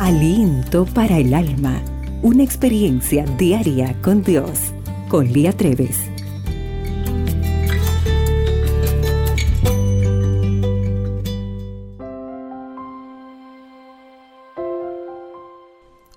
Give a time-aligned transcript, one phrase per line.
[0.00, 1.80] Aliento para el alma.
[2.20, 4.74] Una experiencia diaria con Dios.
[5.08, 5.96] Con Lía Treves.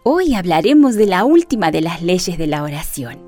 [0.02, 3.20] Hoy hablaremos de la última de las leyes de la oración.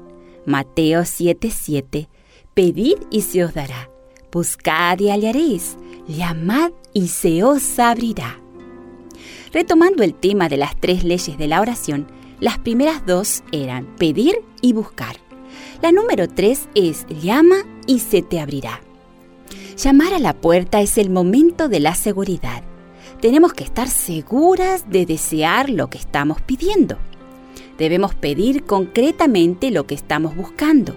[0.48, 2.08] Mateo 7:7.
[2.56, 3.92] Pedid y se os dará.
[4.32, 5.78] Buscad y hallaréis.
[6.08, 8.40] Llamad y se os abrirá.
[9.52, 12.08] Retomando el tema de las tres leyes de la oración,
[12.40, 15.16] las primeras dos eran pedir y buscar.
[15.82, 18.82] La número tres es llama y se te abrirá.
[19.76, 22.64] Llamar a la puerta es el momento de la seguridad.
[23.22, 26.98] Tenemos que estar seguras de desear lo que estamos pidiendo.
[27.78, 30.96] Debemos pedir concretamente lo que estamos buscando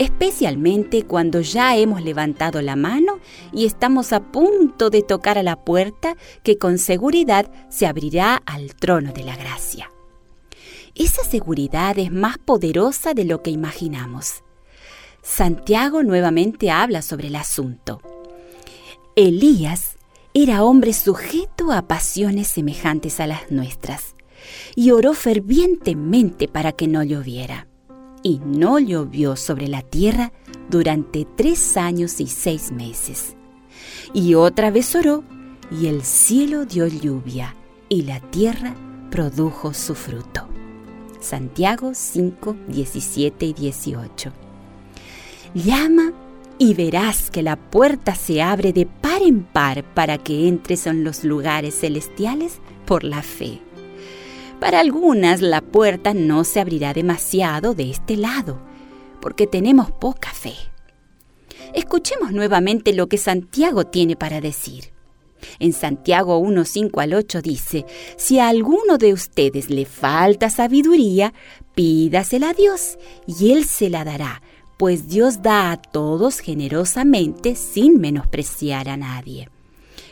[0.00, 3.20] especialmente cuando ya hemos levantado la mano
[3.52, 8.74] y estamos a punto de tocar a la puerta que con seguridad se abrirá al
[8.74, 9.90] trono de la gracia.
[10.94, 14.42] Esa seguridad es más poderosa de lo que imaginamos.
[15.20, 18.00] Santiago nuevamente habla sobre el asunto.
[19.16, 19.98] Elías
[20.32, 24.14] era hombre sujeto a pasiones semejantes a las nuestras
[24.74, 27.66] y oró fervientemente para que no lloviera
[28.22, 30.32] y no llovió sobre la tierra
[30.68, 33.36] durante tres años y seis meses.
[34.12, 35.24] Y otra vez oró,
[35.70, 37.54] y el cielo dio lluvia,
[37.88, 38.74] y la tierra
[39.10, 40.48] produjo su fruto.
[41.20, 44.32] Santiago 5, 17 y 18.
[45.54, 46.12] Llama
[46.58, 51.04] y verás que la puerta se abre de par en par para que entres en
[51.04, 53.60] los lugares celestiales por la fe.
[54.60, 58.60] Para algunas la puerta no se abrirá demasiado de este lado,
[59.22, 60.52] porque tenemos poca fe.
[61.74, 64.92] Escuchemos nuevamente lo que Santiago tiene para decir.
[65.58, 67.86] En Santiago 1, 5 al 8 dice,
[68.18, 71.32] si a alguno de ustedes le falta sabiduría,
[71.74, 74.42] pídasela a Dios y Él se la dará,
[74.76, 79.48] pues Dios da a todos generosamente sin menospreciar a nadie.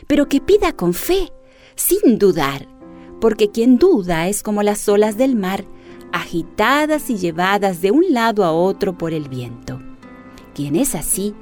[0.07, 1.31] Pero que pida con fe,
[1.75, 2.78] sin dudar
[3.19, 5.65] porque quien duda es como las olas del mar,
[6.11, 9.79] agitadas y llevadas de un lado a otro por el viento.
[10.53, 11.33] Quien es así,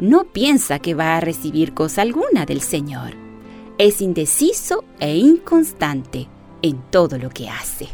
[0.00, 3.14] no piensa que va a recibir cosa alguna del Señor.
[3.78, 6.28] Es indeciso e inconstante
[6.62, 7.88] en todo lo que hace.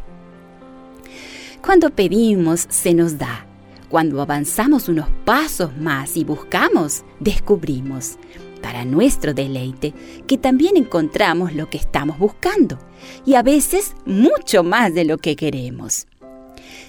[1.63, 3.47] Cuando pedimos, se nos da.
[3.89, 8.17] Cuando avanzamos unos pasos más y buscamos, descubrimos
[8.63, 9.93] para nuestro deleite
[10.27, 12.79] que también encontramos lo que estamos buscando
[13.27, 16.07] y a veces mucho más de lo que queremos.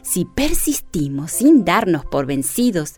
[0.04, 2.96] Si persistimos sin darnos por vencidos,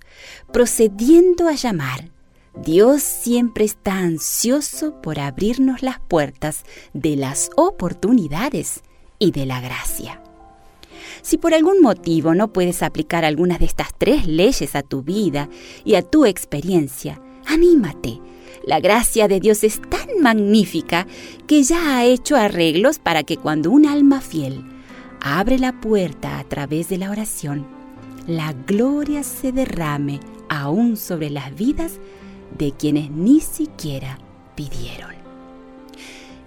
[0.51, 2.09] procediendo a llamar,
[2.55, 8.81] Dios siempre está ansioso por abrirnos las puertas de las oportunidades
[9.19, 10.21] y de la gracia.
[11.21, 15.49] Si por algún motivo no puedes aplicar algunas de estas tres leyes a tu vida
[15.83, 18.19] y a tu experiencia, anímate
[18.65, 21.05] la gracia de Dios es tan magnífica
[21.47, 24.63] que ya ha hecho arreglos para que cuando un alma fiel
[25.21, 27.67] abre la puerta a través de la oración,
[28.27, 31.99] la gloria se derrame aún sobre las vidas
[32.57, 34.17] de quienes ni siquiera
[34.55, 35.13] pidieron.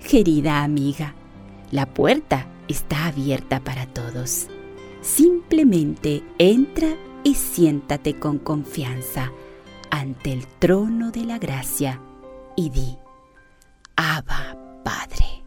[0.08, 1.14] Querida amiga,
[1.70, 4.48] la puerta está abierta para todos.
[5.02, 6.88] Simplemente entra
[7.22, 9.30] y siéntate con confianza
[9.90, 12.00] ante el trono de la gracia
[12.58, 12.98] y di,
[13.94, 15.44] Abba, Padre.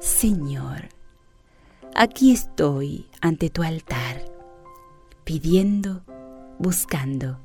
[0.00, 0.90] Señor,
[1.94, 4.22] aquí estoy ante tu altar,
[5.24, 6.02] pidiendo,
[6.58, 7.38] buscando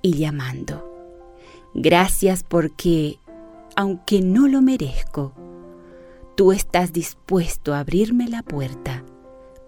[0.00, 0.90] y llamando.
[1.74, 3.18] Gracias porque,
[3.76, 5.34] aunque no lo merezco,
[6.34, 9.04] tú estás dispuesto a abrirme la puerta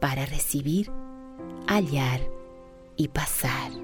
[0.00, 0.90] para recibir,
[1.66, 2.22] hallar
[2.96, 3.83] y pasar.